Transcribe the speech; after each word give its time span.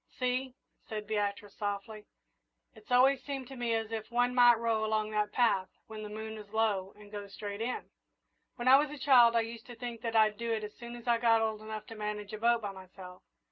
"See," 0.09 0.55
said 0.89 1.05
Beatrice, 1.05 1.53
softly, 1.55 2.07
"it's 2.73 2.91
always 2.91 3.23
seemed 3.23 3.47
to 3.49 3.55
me 3.55 3.75
as 3.75 3.91
if 3.91 4.09
one 4.09 4.33
might 4.33 4.57
row 4.57 4.83
along 4.83 5.11
that 5.11 5.31
path, 5.31 5.69
when 5.85 6.01
the 6.01 6.09
moon 6.09 6.39
is 6.39 6.49
low, 6.55 6.91
and 6.97 7.11
go 7.11 7.27
straight 7.27 7.61
in. 7.61 7.91
When 8.55 8.67
I 8.67 8.77
was 8.79 8.89
a 8.89 8.97
child 8.97 9.35
I 9.35 9.41
used 9.41 9.67
to 9.67 9.75
think 9.75 10.01
that 10.01 10.15
I'd 10.15 10.37
do 10.37 10.51
it 10.53 10.63
as 10.63 10.73
soon 10.73 10.95
as 10.95 11.07
I 11.07 11.19
got 11.19 11.41
old 11.43 11.61
enough 11.61 11.85
to 11.85 11.93
manage 11.95 12.33
a 12.33 12.39
boat 12.39 12.63
by 12.63 12.71
myself. 12.71 13.21